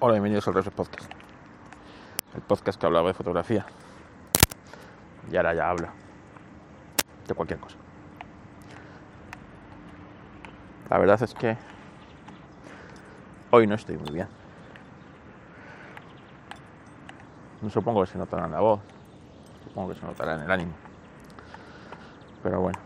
[0.00, 1.10] Hola, bienvenidos al Reflex Podcast.
[2.32, 3.66] El podcast que hablaba de fotografía.
[5.28, 5.92] Y ahora ya habla
[7.26, 7.76] de cualquier cosa.
[10.88, 11.56] La verdad es que
[13.50, 14.28] hoy no estoy muy bien.
[17.60, 18.78] No supongo que se notará en la voz.
[19.64, 20.74] Supongo que se notará en el ánimo.
[22.44, 22.78] Pero bueno.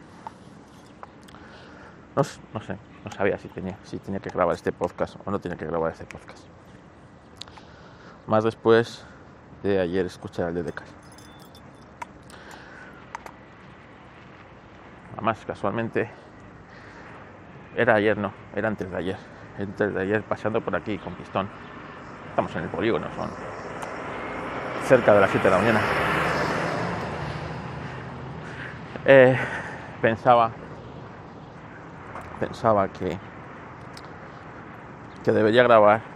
[2.17, 2.23] No,
[2.55, 5.59] no sé, no sabía si tenía, si tenía que grabar este podcast o no tenía
[5.59, 6.52] que grabar este podcast.
[8.27, 9.05] Más después
[9.63, 10.89] de ayer escuchar de Decas.
[15.15, 16.11] Además, casualmente,
[17.77, 19.17] era ayer, no, era antes de ayer.
[19.59, 21.49] Antes de ayer paseando por aquí con pistón.
[22.31, 23.29] Estamos en el polígono, son
[24.85, 25.81] cerca de las 7 de la mañana.
[29.05, 29.37] Eh,
[30.01, 30.53] pensaba
[32.39, 33.19] pensaba que
[35.25, 36.12] que debería grabar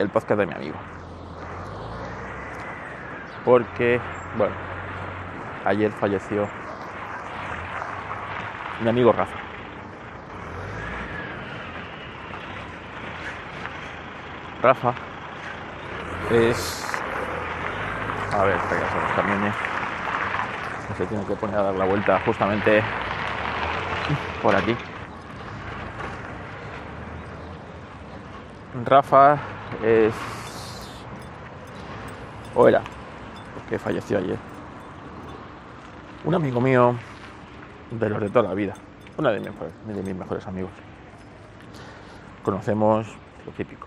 [0.00, 0.76] el podcast de mi amigo.
[3.44, 4.00] Porque,
[4.36, 4.54] bueno,
[5.66, 6.48] ayer falleció
[8.80, 9.36] mi amigo Rafa.
[14.62, 14.94] Rafa
[16.30, 17.00] es...
[18.32, 19.54] A ver, espera, son los camiones.
[20.96, 22.82] Se tiene que poner a dar la vuelta justamente
[24.42, 24.74] por aquí.
[28.86, 30.14] Rafa es
[32.54, 32.82] o era,
[33.54, 34.38] porque falleció ayer.
[36.24, 36.94] Un amigo mío
[37.90, 38.74] de los de toda la vida,
[39.16, 40.70] uno de mis, mejores amigos.
[42.42, 43.06] Conocemos
[43.46, 43.86] lo típico,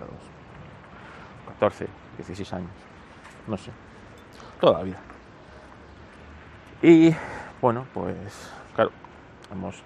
[0.00, 2.70] los 14, 16 años,
[3.46, 3.70] no sé,
[4.60, 4.98] toda la vida.
[6.82, 7.14] Y
[7.60, 8.90] bueno, pues claro,
[9.50, 9.82] hemos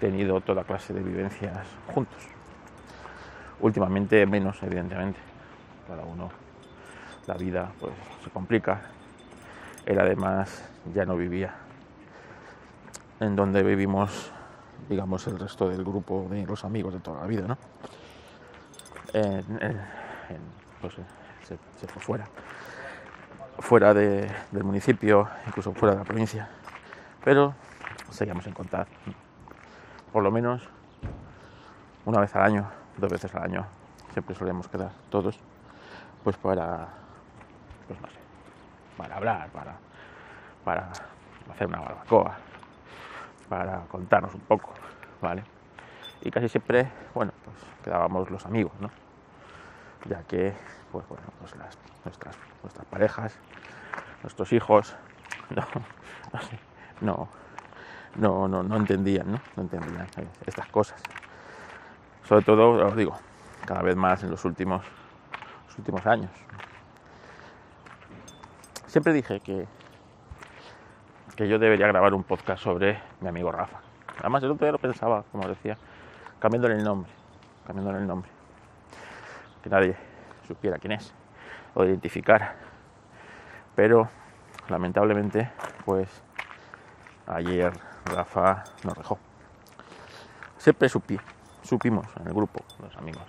[0.00, 2.37] tenido toda clase de vivencias juntos.
[3.60, 5.18] Últimamente menos, evidentemente.
[5.86, 6.30] Cada uno,
[7.26, 7.92] la vida pues
[8.22, 8.82] se complica.
[9.86, 11.54] Él además ya no vivía
[13.20, 14.32] en donde vivimos,
[14.88, 17.58] digamos, el resto del grupo de los amigos de toda la vida, ¿no?
[20.80, 20.94] Pues,
[21.44, 22.28] se, fue fuera,
[23.58, 26.48] fuera de, del municipio, incluso fuera de la provincia.
[27.24, 27.54] Pero
[28.10, 28.94] seguíamos en contacto,
[30.12, 30.68] por lo menos
[32.04, 33.66] una vez al año, dos veces al año,
[34.12, 35.38] siempre solemos quedar todos,
[36.24, 36.88] pues para,
[37.86, 38.18] pues no sé,
[38.96, 39.76] para hablar, para,
[40.64, 40.90] para
[41.50, 42.36] hacer una barbacoa,
[43.48, 44.74] para contarnos un poco,
[45.20, 45.44] ¿vale?
[46.22, 48.90] Y casi siempre, bueno, pues quedábamos los amigos, ¿no?
[50.08, 50.54] Ya que,
[50.90, 53.38] pues bueno, pues las, nuestras, nuestras parejas,
[54.22, 54.96] nuestros hijos,
[55.50, 55.64] no,
[56.32, 56.58] no sé,
[57.00, 57.28] no,
[58.16, 59.40] no, no, no entendían, ¿no?
[59.56, 60.08] No entendían
[60.44, 61.00] estas cosas.
[62.28, 63.18] Sobre todo, os digo,
[63.64, 64.84] cada vez más en los últimos,
[65.78, 66.30] últimos años.
[68.86, 69.66] Siempre dije que,
[71.36, 73.80] que yo debería grabar un podcast sobre mi amigo Rafa.
[74.18, 75.78] Además, otro día lo pensaba, como decía,
[76.38, 77.10] cambiándole el nombre,
[77.66, 78.30] cambiándole el nombre.
[79.62, 79.96] Que nadie
[80.46, 81.14] supiera quién es
[81.72, 82.56] o identificara.
[83.74, 84.06] Pero,
[84.68, 85.50] lamentablemente,
[85.86, 86.10] pues
[87.26, 87.72] ayer
[88.04, 89.18] Rafa nos dejó.
[90.58, 91.18] Siempre supí,
[91.68, 93.22] supimos en el grupo, los amigos,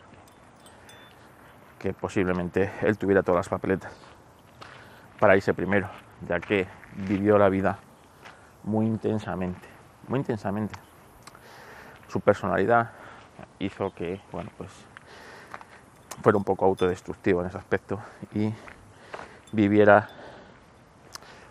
[1.78, 3.92] que posiblemente él tuviera todas las papeletas
[5.20, 5.90] para irse primero,
[6.26, 7.78] ya que vivió la vida
[8.64, 9.68] muy intensamente,
[10.08, 10.80] muy intensamente.
[12.08, 12.92] Su personalidad
[13.60, 14.72] hizo que, bueno, pues
[16.22, 18.00] fuera un poco autodestructivo en ese aspecto
[18.34, 18.54] y
[19.52, 20.08] viviera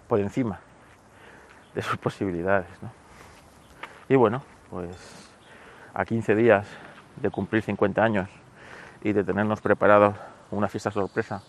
[0.09, 0.59] por encima
[1.75, 2.71] de sus posibilidades.
[2.81, 2.91] ¿no?
[4.09, 5.28] Y bueno, pues
[5.95, 6.67] a 15 días
[7.17, 8.29] de cumplir 50 años
[9.03, 10.15] y de tenernos preparado
[10.51, 11.43] una fiesta sorpresa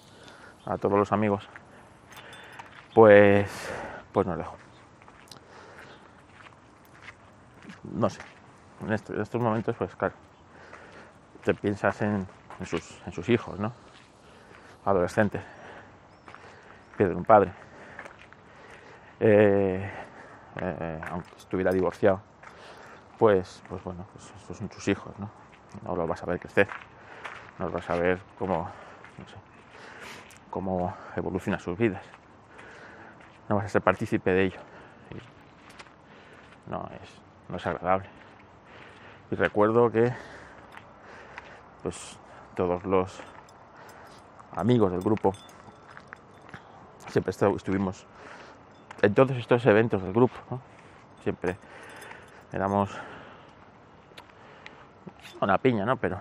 [0.65, 1.47] a todos los amigos,
[2.93, 3.49] pues,
[4.11, 4.55] pues nos dejo.
[7.83, 8.21] No sé,
[8.85, 10.13] en, este, en, estos momentos, pues claro,
[11.43, 12.27] te piensas en,
[12.59, 13.71] en, sus, en sus hijos, ¿no?
[14.85, 15.41] Adolescentes,
[16.97, 17.51] pierden un padre,
[19.19, 19.89] eh,
[20.57, 22.21] eh, aunque estuviera divorciado,
[23.19, 25.29] pues, pues bueno, pues estos son sus hijos, ¿no?
[25.83, 26.69] No los vas a ver crecer,
[27.59, 28.69] no los vas a ver cómo,
[29.17, 29.35] no sé,
[30.49, 32.03] cómo evoluciona sus vidas.
[33.49, 34.59] No vas a ser partícipe de ello.
[36.67, 38.07] No es, no es agradable.
[39.31, 40.13] Y recuerdo que,
[41.83, 42.17] pues,
[42.55, 43.19] todos los
[44.55, 45.33] amigos del grupo
[47.07, 48.05] siempre estuvimos
[49.01, 50.61] en todos estos eventos del grupo, ¿no?
[51.23, 51.57] Siempre
[52.53, 52.89] éramos
[55.41, 55.97] una piña, ¿no?
[55.97, 56.19] Pero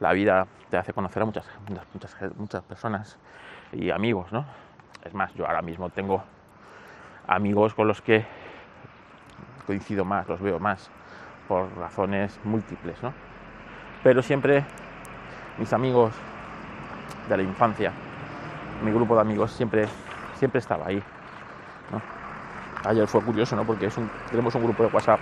[0.00, 1.46] la vida te hace conocer a muchas,
[1.92, 3.18] muchas, muchas personas
[3.72, 4.44] y amigos, ¿no?
[5.04, 6.22] Es más, yo ahora mismo tengo
[7.26, 8.24] amigos con los que
[9.66, 10.90] coincido más, los veo más,
[11.48, 13.12] por razones múltiples, ¿no?
[14.02, 14.64] Pero siempre
[15.58, 16.12] mis amigos
[17.28, 17.92] de la infancia,
[18.82, 19.86] mi grupo de amigos siempre,
[20.38, 21.02] siempre estaba ahí.
[22.84, 23.64] Ayer fue curioso, ¿no?
[23.64, 23.88] Porque
[24.30, 25.20] tenemos un grupo de WhatsApp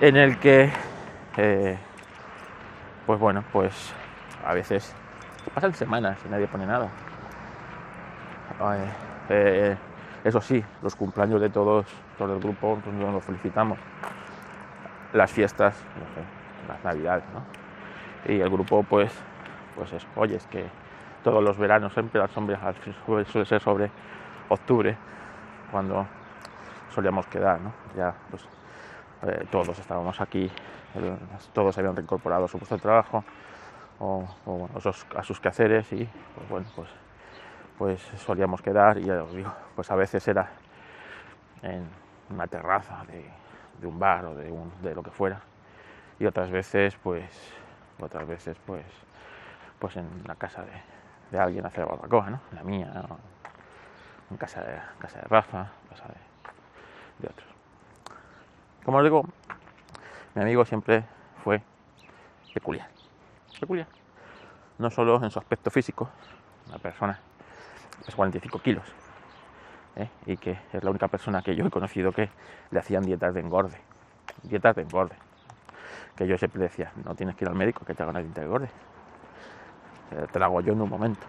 [0.00, 0.70] en el que,
[1.36, 1.76] eh,
[3.06, 3.92] pues bueno, pues
[4.46, 4.94] a veces
[5.54, 6.88] pasan semanas y nadie pone nada.
[9.28, 9.76] Eh,
[10.24, 13.78] eso sí, los cumpleaños de todos, todo el grupo, pues nos los felicitamos.
[15.12, 15.82] Las fiestas,
[16.68, 18.32] las navidades, ¿no?
[18.32, 19.12] Y el grupo, pues,
[19.74, 20.66] pues eso, oye, es que
[21.24, 23.90] todos los veranos siempre suele ser sobre
[24.48, 24.96] octubre,
[25.70, 26.06] cuando
[26.94, 27.72] solíamos quedar, ¿no?
[27.96, 28.42] Ya, pues,
[29.22, 30.50] eh, todos estábamos aquí,
[31.52, 33.24] todos habían reincorporado a su puesto de trabajo
[34.00, 34.26] o,
[35.16, 36.88] a sus quehaceres y, pues bueno, pues
[37.78, 40.50] pues solíamos quedar y ya os digo, pues a veces era
[41.62, 41.88] en
[42.28, 45.40] una terraza de, un bar o de, un, lo que fuera
[46.18, 47.24] y otras veces pues
[48.00, 48.84] otras veces pues
[49.78, 50.64] pues en la casa
[51.30, 52.40] de, alguien hacer barbacoa, ¿no?
[52.52, 52.90] La mía,
[54.30, 56.04] en casa de, casa de Rafa, casa
[57.18, 57.48] de, otros.
[58.84, 59.24] Como os digo,
[60.34, 61.04] mi amigo siempre
[61.42, 61.62] fue
[62.54, 62.88] peculiar.
[63.60, 63.86] Peculiar.
[64.78, 66.08] No solo en su aspecto físico,
[66.68, 67.18] una persona
[68.06, 68.84] es 45 kilos.
[69.96, 70.08] ¿eh?
[70.26, 72.30] Y que es la única persona que yo he conocido que
[72.70, 73.78] le hacían dietas de engorde.
[74.44, 75.16] Dietas de engorde.
[76.14, 78.40] Que yo siempre decía, no tienes que ir al médico que te haga una dieta
[78.40, 78.70] de engorde.
[80.32, 81.26] Te la hago yo en un momento.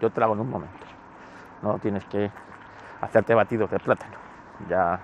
[0.00, 0.91] Yo te la hago en un momento.
[1.62, 2.30] No tienes que
[3.00, 4.16] hacerte batidos de plátano.
[4.68, 5.00] Ya,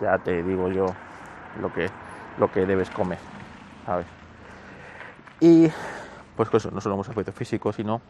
[0.00, 0.86] ya te digo yo
[1.60, 1.88] lo que,
[2.38, 3.18] lo que debes comer,
[3.84, 4.06] ¿sabes?
[5.40, 5.70] Y
[6.36, 8.00] pues eso, no solo hemos aspecto físico, sino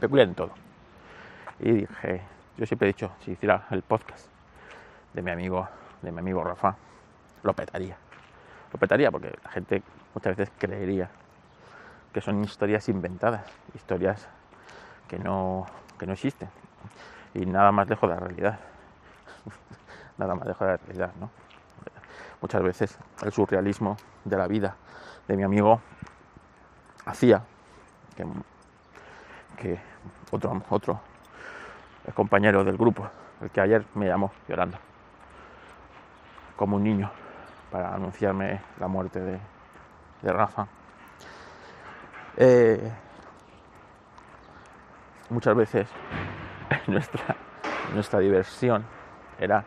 [0.00, 0.50] peculiar en todo.
[1.60, 2.22] Y dije,
[2.56, 4.28] yo siempre he dicho, si hiciera el podcast
[5.12, 5.68] de mi amigo,
[6.02, 6.76] de mi amigo Rafa,
[7.42, 7.96] lo petaría.
[8.72, 9.82] Lo petaría porque la gente
[10.14, 11.10] muchas veces creería
[12.12, 14.28] que son historias inventadas, historias
[15.08, 15.66] que no,
[15.98, 16.48] que no existen.
[17.34, 18.58] Y nada más lejos de la realidad.
[20.18, 21.30] nada más lejos de la realidad, ¿no?
[22.40, 24.76] Muchas veces el surrealismo de la vida
[25.26, 25.80] de mi amigo
[27.04, 27.42] hacía
[29.56, 29.78] que
[30.30, 31.00] otro, otro
[32.14, 33.08] compañero del grupo,
[33.40, 34.78] el que ayer me llamó llorando,
[36.56, 37.10] como un niño,
[37.70, 39.38] para anunciarme la muerte de,
[40.22, 40.66] Rafa.
[42.36, 42.92] Eh,
[45.30, 45.88] muchas veces
[46.86, 47.36] nuestra,
[47.94, 48.84] nuestra diversión
[49.38, 49.64] era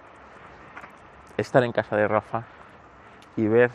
[1.37, 2.43] estar en casa de Rafa
[3.35, 3.71] y ver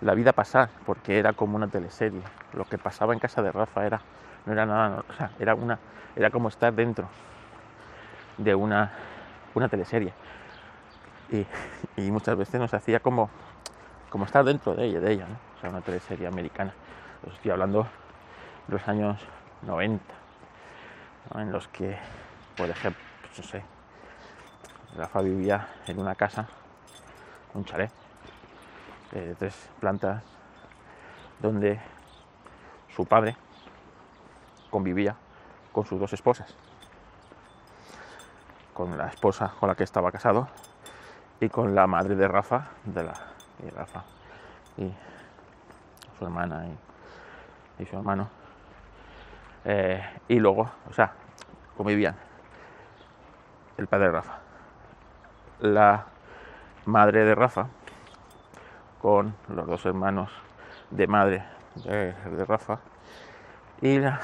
[0.00, 2.22] la vida pasar, porque era como una teleserie.
[2.52, 4.00] Lo que pasaba en casa de Rafa era
[4.46, 5.78] no era nada, o sea, era, una,
[6.14, 7.08] era como estar dentro
[8.38, 8.92] de una,
[9.54, 10.12] una teleserie.
[11.96, 13.28] Y, muchas veces nos hacía como,
[14.10, 15.34] como estar dentro de ella, de ella, ¿no?
[15.56, 16.72] O sea, una teleserie americana.
[17.26, 17.82] Estoy hablando
[18.68, 19.20] de los años
[19.62, 20.04] 90,
[21.34, 21.98] en los que,
[22.56, 23.62] por ejemplo, pues no sé,
[24.96, 26.46] Rafa vivía en una casa,
[27.54, 27.90] un chalet,
[29.12, 30.22] de tres plantas,
[31.40, 31.80] donde
[32.94, 33.36] su padre
[34.70, 35.16] convivía
[35.72, 36.54] con sus dos esposas,
[38.72, 40.48] con la esposa con la que estaba casado
[41.40, 43.14] y con la madre de Rafa, de la
[43.64, 44.04] y Rafa
[44.76, 44.92] y
[46.18, 46.66] su hermana
[47.78, 48.28] y, su hermano.
[49.68, 51.12] Eh, y luego, o sea,
[51.76, 52.14] convivían
[53.76, 54.38] el padre de Rafa,
[55.58, 56.06] la
[56.84, 57.66] madre de Rafa,
[59.02, 60.30] con los dos hermanos
[60.92, 61.44] de madre
[61.84, 62.14] de,
[62.46, 62.78] Rafa
[63.80, 64.20] y la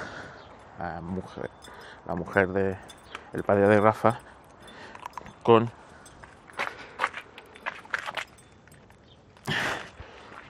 [0.79, 1.51] la mujer,
[2.07, 2.77] la mujer de
[3.33, 4.19] el padre de Rafa
[5.43, 5.71] con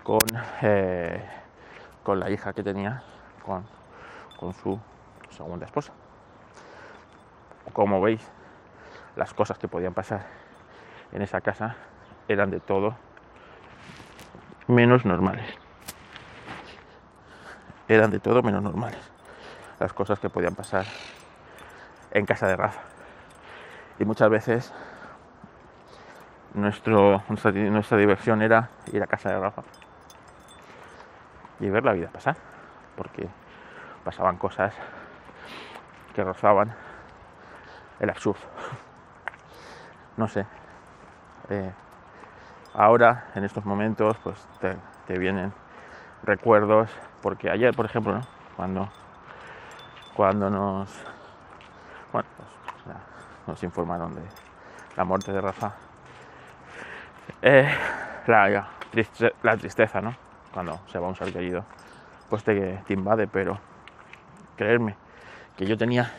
[0.03, 0.27] con,
[0.63, 1.25] eh,
[2.03, 3.03] con la hija que tenía
[3.45, 3.65] con,
[4.43, 4.77] con su
[5.31, 5.93] segunda esposa.
[7.73, 8.29] Como veis,
[9.15, 10.27] las cosas que podían pasar
[11.13, 11.77] en esa casa
[12.27, 12.97] eran de todo
[14.67, 15.47] menos normales.
[17.87, 18.99] Eran de todo menos normales
[19.79, 20.87] las cosas que podían pasar
[22.11, 22.81] en casa de Rafa.
[24.01, 24.73] Y muchas veces
[26.55, 29.63] nuestro, nuestra, diversión era ir a casa de Rafa
[31.61, 32.37] y ver la vida pasar,
[32.97, 33.29] porque
[34.05, 34.75] pasaban cosas
[36.15, 36.75] que rozaban
[38.01, 38.41] el absurdo.
[40.17, 40.45] No sé.
[41.49, 41.73] Eh,
[42.75, 45.53] ahora, en estos momentos, pues te, vienen
[46.23, 46.91] recuerdos,
[47.21, 48.19] porque ayer, por ejemplo,
[48.57, 48.89] cuando,
[50.15, 50.91] cuando nos,
[52.13, 52.97] bueno, pues,
[53.47, 54.23] nos informaron de
[54.97, 55.75] la muerte de Rafa,
[57.43, 57.69] eh,
[58.27, 58.69] la,
[59.59, 60.15] tristeza, ¿no?
[60.53, 61.65] Cuando se va un ser querido,
[62.31, 63.59] pues te invade, pero
[64.63, 64.97] creerme
[65.57, 66.13] que yo tenía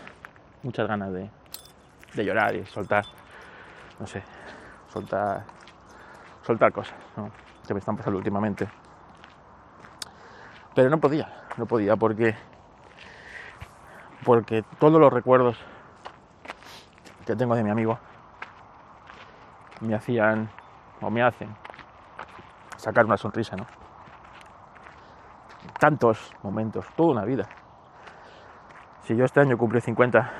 [0.63, 1.29] muchas ganas de,
[2.23, 3.05] llorar y soltar,
[3.99, 4.21] no sé,
[4.91, 5.45] soltar,
[6.41, 6.95] soltar cosas
[7.65, 8.67] que me están pasando últimamente.
[10.75, 12.35] Pero no podía, no podía porque,
[14.25, 15.57] porque todos los recuerdos
[17.25, 17.97] que tengo de mi amigo
[19.79, 20.49] me hacían
[21.01, 21.55] o me hacen
[22.75, 23.65] sacar una sonrisa, ¿no?
[25.79, 27.47] Tantos momentos, toda una vida.
[29.03, 30.31] Si yo este año cumplí 50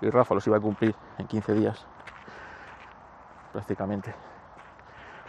[0.00, 1.86] y Rafa los iba a cumplir en 15 días,
[3.52, 4.12] prácticamente,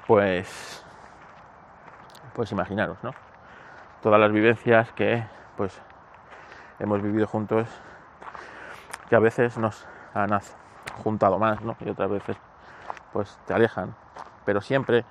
[0.07, 0.83] pues,
[2.33, 3.11] pues imaginaros, ¿no?
[4.01, 5.23] Todas las vivencias que,
[5.55, 5.79] pues,
[6.79, 7.69] hemos vivido juntos,
[9.07, 10.31] que a veces nos han
[11.03, 11.77] juntado más, ¿no?
[11.79, 12.37] Y otras veces,
[13.11, 13.93] pues, te alejan,
[14.45, 15.05] pero siempre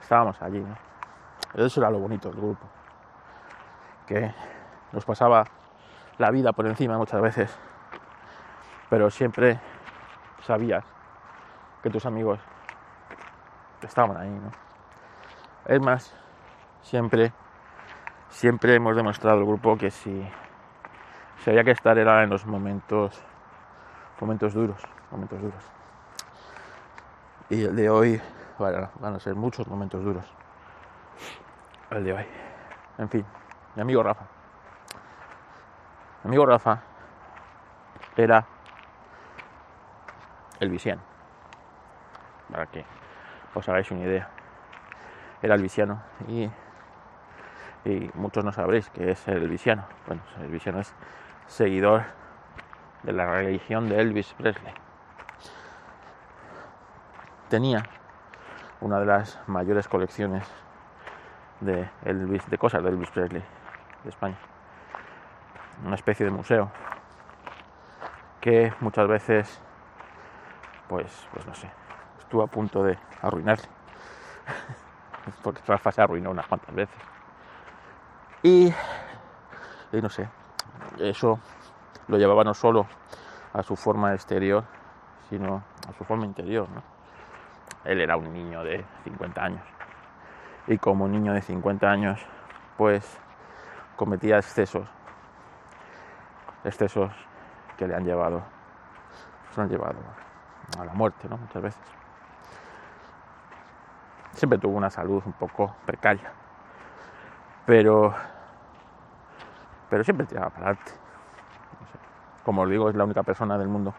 [0.00, 0.76] estábamos allí, ¿no?
[1.54, 2.66] Eso era lo bonito del grupo,
[4.08, 4.34] que
[4.90, 5.44] nos pasaba
[6.18, 7.58] la vida por encima muchas veces,
[8.90, 9.60] pero siempre
[10.42, 10.84] sabías
[11.82, 12.40] que tus amigos
[13.82, 14.50] estaban ahí, ¿no?
[15.66, 16.14] Es más,
[16.82, 17.32] siempre,
[18.28, 20.26] siempre hemos demostrado el grupo que si,
[21.38, 23.22] si había que estar era en los momentos,
[24.20, 25.64] momentos duros, momentos duros.
[27.50, 28.20] Y el de hoy
[28.58, 30.24] bueno, van a ser muchos momentos duros.
[31.90, 32.24] El de hoy.
[32.98, 33.24] En fin,
[33.74, 34.33] mi amigo Rafa.
[36.24, 36.80] Mi amigo Rafa
[38.16, 38.46] era
[40.58, 41.02] el visiano.
[42.50, 42.82] Para que
[43.52, 44.30] os hagáis una idea.
[45.42, 46.50] Era el visiano y,
[47.84, 49.84] y muchos no sabréis que es el visiano.
[50.06, 50.94] Bueno, el visiano es
[51.46, 52.04] seguidor
[53.02, 54.72] de la religión de Elvis Presley.
[57.50, 57.82] Tenía
[58.80, 60.50] una de las mayores colecciones
[61.60, 63.44] de, Elvis, de cosas de Elvis Presley
[64.04, 64.38] de España.
[65.84, 66.70] Una especie de museo
[68.40, 69.60] que muchas veces,
[70.88, 71.70] pues, pues no sé,
[72.18, 73.68] estuvo a punto de arruinarse.
[75.42, 76.96] Porque Rafa se arruinó unas cuantas veces.
[78.42, 78.74] Y,
[79.92, 80.28] y no sé,
[80.98, 81.40] eso
[82.08, 82.86] lo llevaba no solo
[83.54, 84.64] a su forma exterior,
[85.30, 86.68] sino a su forma interior.
[86.68, 86.82] ¿no?
[87.84, 89.62] Él era un niño de 50 años.
[90.66, 92.20] Y como niño de 50 años,
[92.76, 93.18] pues
[93.96, 94.88] cometía excesos.
[96.64, 97.12] Excesos
[97.76, 98.42] que le han llevado,
[99.56, 99.98] han llevado
[100.78, 101.36] a la muerte, ¿no?
[101.36, 101.82] Muchas veces.
[104.32, 106.32] Siempre tuvo una salud un poco precaria.
[107.66, 108.14] Pero,
[109.88, 110.92] pero siempre tiraba para adelante.
[112.44, 113.94] Como os digo, es la única persona del mundo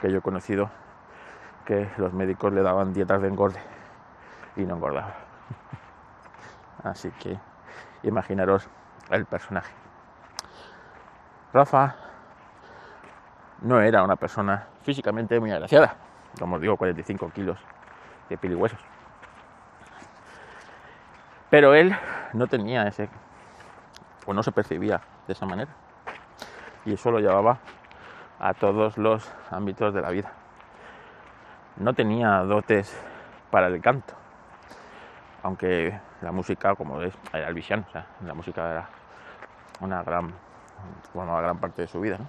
[0.00, 0.70] que yo he conocido
[1.64, 3.60] que los médicos le daban dietas de engorde
[4.56, 5.14] y no engordaba.
[6.84, 7.38] Así que
[8.02, 8.68] imaginaros
[9.10, 9.83] el personaje.
[11.54, 11.94] Rafa
[13.62, 15.94] no era una persona físicamente muy agraciada,
[16.38, 17.58] como os digo, 45 kilos
[18.28, 18.80] de piel huesos.
[21.48, 21.96] Pero él
[22.34, 23.08] no tenía ese,
[24.26, 25.70] o no se percibía de esa manera.
[26.84, 27.58] Y eso lo llevaba
[28.38, 30.32] a todos los ámbitos de la vida
[31.76, 32.96] no tenía dotes
[33.50, 34.14] para el canto,
[35.42, 38.88] aunque la música, como es, era el visiano, o sea, la música era
[39.80, 40.32] una gran,
[41.12, 42.28] formaba gran parte de su vida, ¿no?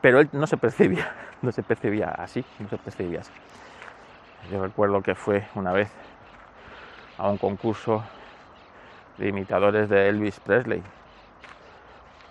[0.00, 3.32] Pero él no se percibía, no se percibía así, no se percibía así.
[4.50, 5.90] Yo recuerdo que fue una vez
[7.18, 8.02] a un concurso
[9.18, 10.82] de imitadores de Elvis Presley,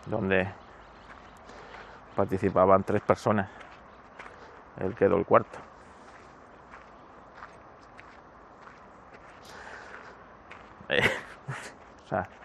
[0.08, 0.50] donde
[2.16, 3.48] participaban tres personas
[4.80, 5.60] él quedó el cuarto.
[10.94, 11.10] Eh,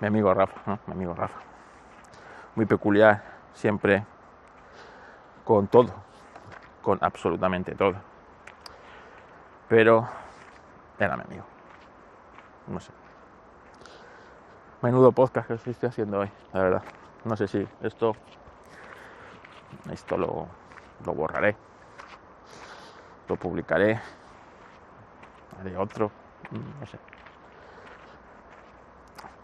[0.00, 0.78] mi amigo Rafa.
[0.86, 1.38] Mi amigo Rafa.
[2.54, 3.22] Muy peculiar,
[3.54, 4.04] siempre
[5.44, 5.92] con todo,
[6.82, 7.94] con absolutamente todo.
[9.68, 10.08] Pero
[10.98, 11.44] era mi amigo.
[12.66, 12.92] No sé.
[14.82, 16.82] Menudo podcast que estoy haciendo hoy, la verdad.
[17.24, 18.16] No sé si esto
[19.90, 20.46] esto lo,
[21.04, 21.56] lo borraré,
[23.28, 24.00] lo publicaré,
[25.58, 26.10] haré otro,
[26.80, 26.98] no sé.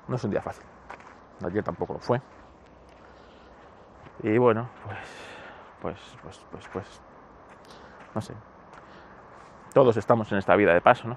[0.09, 0.65] No es un día fácil,
[1.45, 2.21] ayer tampoco lo fue.
[4.23, 4.99] Y bueno, pues,
[5.83, 7.01] pues, pues, pues, pues,
[8.15, 8.35] no sé.
[9.75, 11.17] Todos estamos en esta vida de paso, ¿no?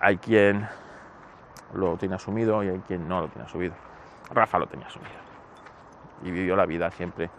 [0.00, 0.66] hay quien
[1.74, 3.74] lo tiene asumido y hay quien no lo tiene asumido.
[4.30, 5.12] Rafa lo tenía asumido
[6.22, 7.30] y vivió la vida siempre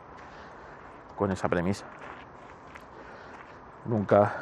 [1.15, 1.85] con esa premisa.
[3.85, 4.33] Nunca,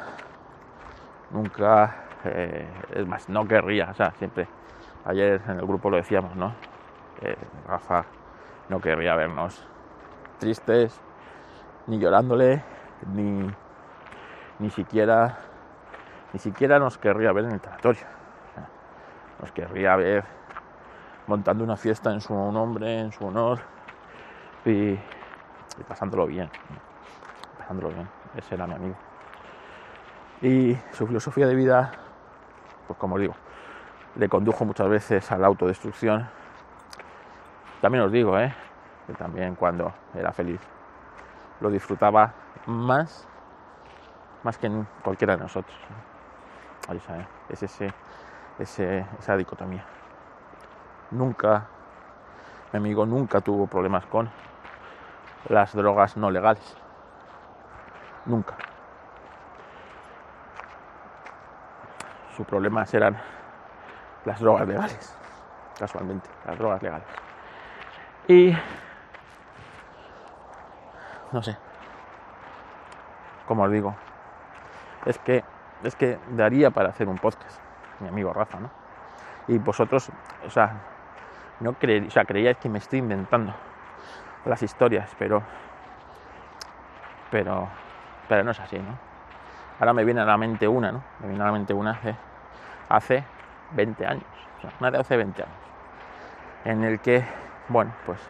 [1.30, 4.46] nunca, eh, es más, no querría, o sea, siempre,
[5.04, 6.54] ayer en el grupo lo decíamos, ¿no?
[7.20, 7.36] Eh,
[7.66, 8.04] Rafa
[8.68, 9.66] no querría vernos
[10.38, 11.00] tristes,
[11.86, 12.62] ni llorándole,
[13.12, 13.50] ni,
[14.58, 15.38] ni siquiera,
[16.32, 18.06] ni siquiera nos querría ver en el tanatorio.
[19.40, 20.24] Nos querría ver
[21.26, 23.60] montando una fiesta en su nombre, en su honor
[24.64, 26.50] y, y pasándolo bien.
[27.58, 28.08] Pasándolo bien.
[28.36, 28.96] Ese era mi amigo.
[30.42, 31.92] Y su filosofía de vida,
[32.86, 33.34] pues como digo,
[34.18, 36.28] le condujo muchas veces a la autodestrucción.
[37.80, 38.52] También os digo, ¿eh?
[39.06, 40.60] que también cuando era feliz
[41.60, 42.34] lo disfrutaba
[42.66, 43.26] más,
[44.42, 44.70] más que
[45.02, 45.76] cualquiera de nosotros.
[46.88, 47.92] Ahí sabe, es ese,
[48.58, 49.84] ese, esa dicotomía.
[51.12, 51.68] Nunca,
[52.72, 54.28] mi amigo nunca tuvo problemas con
[55.48, 56.76] las drogas no legales.
[58.26, 58.56] Nunca.
[62.36, 63.16] Sus problemas eran
[64.24, 65.16] las drogas legales,
[65.78, 67.06] casualmente, las drogas legales.
[68.28, 68.54] Y
[71.32, 71.56] no sé.
[73.46, 73.94] Como os digo,
[75.06, 75.42] es que
[75.84, 77.60] es que daría para hacer un podcast,
[78.00, 78.70] mi amigo Rafa, ¿no?
[79.46, 80.10] Y vosotros,
[80.44, 80.82] o sea,
[81.60, 83.54] no creéis, o sea, creíais que me estoy inventando
[84.44, 85.42] las historias, pero
[87.30, 87.68] pero
[88.28, 88.98] pero no es así, ¿no?
[89.80, 91.02] Ahora me viene a la mente una, ¿no?
[91.20, 92.16] Me viene a la mente una hace,
[92.88, 93.24] hace
[93.72, 94.24] 20 años,
[94.64, 95.54] o una de hace 20 años,
[96.64, 97.24] en el que,
[97.68, 98.20] bueno, pues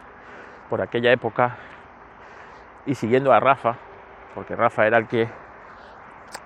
[0.69, 1.57] por aquella época
[2.85, 3.75] y siguiendo a Rafa,
[4.35, 5.27] porque Rafa era el que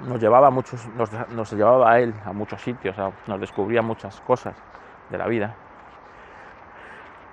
[0.02, 0.88] nos llevaba a muchos,
[1.30, 2.96] nos, llevaba a él a muchos sitios,
[3.28, 4.56] nos descubría muchas cosas
[5.10, 5.56] de la vida.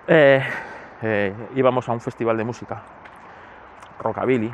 [0.06, 0.42] Eh,
[1.02, 2.82] eh, íbamos a un festival de música,
[4.00, 4.52] Rockabilly,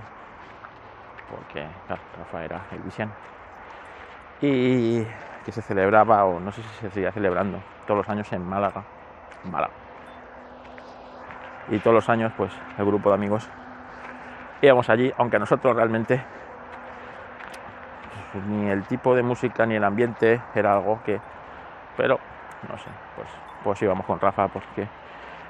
[1.30, 3.10] porque Rafa era el visión,
[4.40, 5.06] y
[5.46, 8.82] que se celebraba, o no sé si se seguía celebrando, todos los años en Málaga,
[9.44, 9.72] Málaga.
[11.68, 13.48] Y todos los años, pues, el grupo de amigos
[14.60, 16.20] íbamos allí, aunque nosotros realmente
[18.32, 21.20] pues, ni el tipo de música ni el ambiente era algo que,
[21.96, 22.18] pero
[22.68, 23.28] no sé, pues,
[23.62, 24.88] pues íbamos con Rafa porque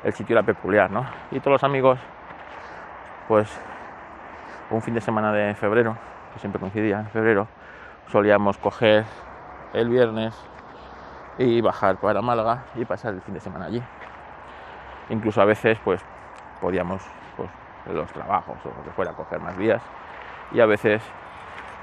[0.05, 1.07] el sitio era peculiar, ¿no?
[1.31, 1.99] Y todos los amigos,
[3.29, 3.49] pues
[4.69, 5.97] un fin de semana de febrero,
[6.35, 7.49] que siempre coincidía en febrero,
[8.09, 9.07] solíamos coger
[9.77, 10.35] el viernes
[11.39, 13.83] y bajar para Málaga y pasar el fin de semana allí.
[15.11, 16.01] Incluso a veces, pues
[16.61, 17.03] podíamos
[17.37, 17.51] pues,
[17.87, 19.83] los trabajos o lo que fuera, coger más días.
[20.53, 21.03] Y a veces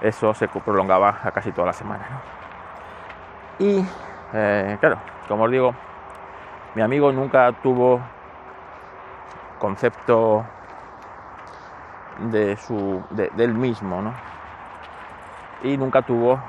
[0.02, 2.06] eso se prolongaba a casi toda la semana.
[3.60, 3.86] Y
[4.34, 5.76] eh, claro, como os digo,
[6.74, 8.02] mi amigo nunca tuvo
[9.60, 10.44] concepto
[12.32, 14.14] de su de, del mismo, ¿no?
[15.62, 16.40] Y nunca tuvo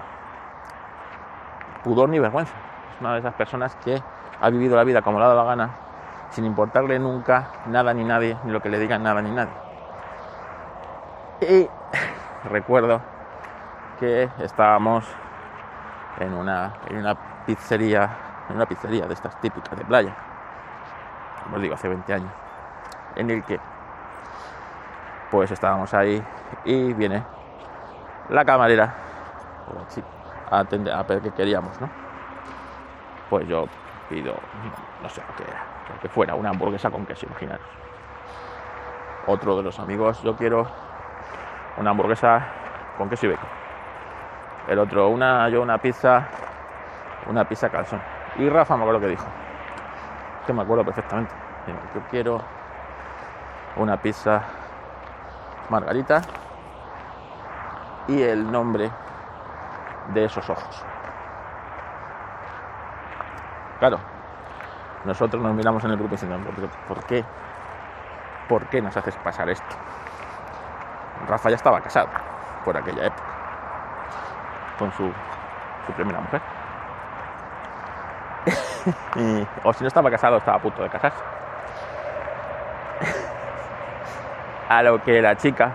[1.85, 2.55] pudor ni vergüenza.
[2.95, 4.03] Es una de esas personas que
[4.41, 5.71] ha vivido la vida como le ha dado la gana
[6.31, 9.53] sin importarle nunca nada ni nadie, ni lo que le digan nada ni nadie.
[11.41, 11.69] Y
[12.49, 13.01] recuerdo
[14.01, 15.05] que estábamos
[16.19, 17.15] en una, en una
[17.47, 18.11] pizzería,
[18.49, 20.15] en una pizzería de estas típicas de playa,
[21.45, 22.33] como os digo, hace 20 años,
[23.15, 23.61] en el que
[25.31, 26.23] pues estábamos ahí
[26.65, 27.23] y viene
[28.29, 28.95] la camarera
[29.69, 31.89] a atender a ver qué queríamos, ¿no?
[33.31, 33.67] Pues yo
[34.09, 34.35] pido,
[35.03, 37.67] no sé lo que era, lo que fuera, una hamburguesa con queso, imaginaros.
[39.27, 40.67] Otro de los amigos, yo quiero
[41.79, 42.47] una hamburguesa
[42.99, 43.49] con queso y bacon.
[44.69, 46.27] El otro, una, yo una pizza,
[47.27, 48.01] una pizza calzón.
[48.37, 49.27] Y Rafa me acuerdo que dijo,
[50.47, 51.33] que me acuerdo perfectamente.
[51.95, 52.41] Yo quiero
[53.77, 54.43] una pizza
[55.71, 56.23] margarita
[58.09, 58.91] y el nombre
[60.09, 60.85] de esos ojos.
[63.79, 63.99] Claro,
[65.05, 66.39] nosotros nos miramos en el grupo diciendo,
[66.89, 67.25] ¿por qué?
[68.49, 69.77] ¿Por qué nos haces pasar esto?
[71.27, 72.09] Rafa ya estaba casado
[72.65, 73.29] por aquella época
[74.79, 75.11] con su,
[75.87, 76.41] su primera mujer.
[79.65, 81.23] o si no estaba casado, estaba a punto de casarse.
[84.69, 85.73] a lo que la chica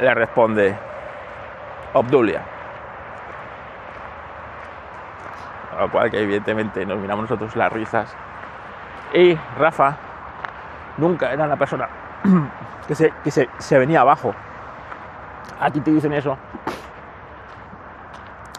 [0.00, 0.76] le responde,
[1.94, 2.55] Obdulia.
[5.78, 8.14] Lo cual que evidentemente nos miramos nosotros las risas.
[9.12, 9.96] Y Rafa
[10.96, 11.88] nunca era la persona
[12.88, 14.34] que se, que se, se venía abajo.
[15.60, 16.36] A ti te dicen eso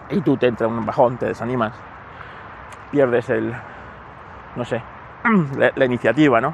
[0.09, 1.73] y tú te entra un bajón, te desanimas
[2.91, 3.53] pierdes el,
[4.55, 4.81] no sé,
[5.75, 6.53] la, iniciativa, ¿no?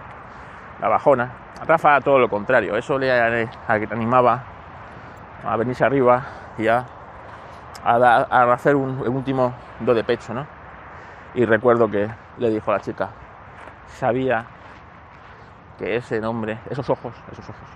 [0.82, 1.32] La bajona.
[1.62, 4.44] A Rafa todo lo contrario, eso le te animaba
[5.46, 6.24] a venirse arriba
[6.58, 6.86] y a,
[7.84, 10.46] a, hacer un, último do de pecho, ¿no?
[11.36, 13.10] Y recuerdo que le dijo a la chica,
[13.88, 14.46] sabía
[15.78, 17.68] que ese nombre, esos ojos, esos ojos,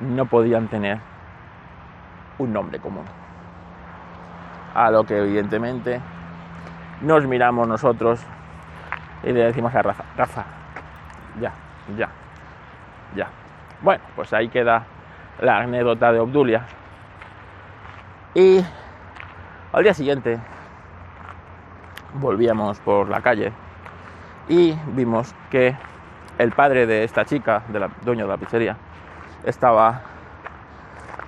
[0.00, 0.98] no podían tener
[2.38, 3.04] un nombre común.
[4.74, 6.00] A lo que evidentemente
[7.00, 8.24] nos miramos nosotros
[9.22, 10.44] y le decimos a Rafa, Rafa,
[11.40, 11.52] ya,
[11.96, 12.08] ya,
[13.14, 13.28] ya.
[13.80, 14.84] Bueno, pues ahí queda
[15.40, 16.64] la anécdota de Obdulia.
[18.34, 18.64] Y
[19.72, 20.38] al día siguiente
[22.14, 23.52] volvíamos por la calle
[24.48, 25.74] y vimos que
[26.38, 28.76] el padre de esta chica, de la dueño de la pizzería,
[29.44, 30.02] estaba,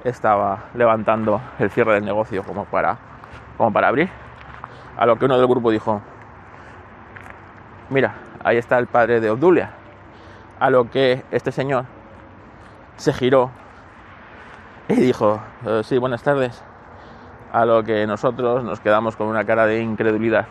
[0.02, 2.98] estaba levantando el cierre del negocio como para,
[3.56, 4.10] como para abrir.
[4.96, 6.02] A lo que uno del grupo dijo,
[7.90, 9.70] mira, ahí está el padre de Obdulia.
[10.60, 11.84] A lo que este señor
[12.96, 13.50] se giró
[14.88, 16.62] y dijo, "Eh, sí, buenas tardes.
[17.54, 20.44] A lo que nosotros nos quedamos con una cara de incredulidad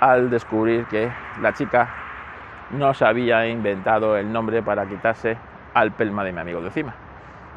[0.00, 1.08] al descubrir que
[1.40, 1.88] la chica
[2.70, 5.38] no se había inventado el nombre para quitarse
[5.72, 6.92] al pelma de mi amigo de encima.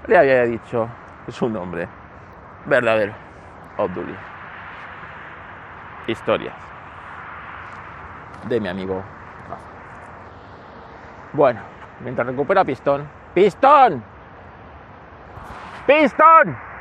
[0.06, 0.88] Le había dicho
[1.30, 1.88] su nombre
[2.68, 3.14] verdadero,
[3.78, 4.20] Obdulia.
[6.06, 6.54] Historias
[8.48, 9.02] de mi amigo.
[11.34, 11.60] Bueno,
[12.02, 13.10] mientras recupera Pistón.
[13.34, 14.04] ¡Pistón!
[15.88, 16.75] ¡Pistón!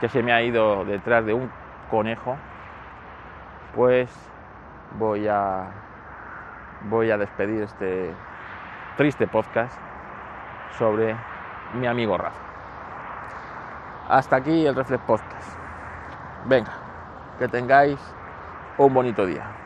[0.00, 1.50] Que se me ha ido detrás de un
[1.90, 2.36] conejo.
[3.74, 4.10] Pues
[4.98, 5.68] voy a
[6.88, 8.14] voy a despedir este
[8.96, 9.78] triste podcast
[10.78, 11.14] sobre
[11.74, 12.40] mi amigo Rafa.
[14.08, 15.58] Hasta aquí el Reflex Podcast.
[16.46, 16.72] Venga,
[17.38, 18.00] que tengáis
[18.78, 19.59] un bonito día.